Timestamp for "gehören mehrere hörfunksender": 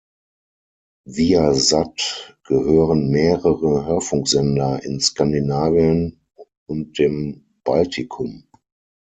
2.45-4.81